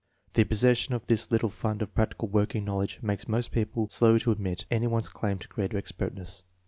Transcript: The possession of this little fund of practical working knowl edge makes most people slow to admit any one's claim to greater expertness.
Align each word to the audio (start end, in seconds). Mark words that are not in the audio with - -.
The 0.33 0.45
possession 0.45 0.95
of 0.95 1.05
this 1.05 1.29
little 1.29 1.51
fund 1.51 1.83
of 1.83 1.93
practical 1.93 2.27
working 2.27 2.65
knowl 2.65 2.81
edge 2.81 2.97
makes 3.03 3.27
most 3.27 3.51
people 3.51 3.87
slow 3.91 4.17
to 4.17 4.31
admit 4.31 4.65
any 4.71 4.87
one's 4.87 5.09
claim 5.09 5.37
to 5.37 5.47
greater 5.47 5.77
expertness. 5.77 6.41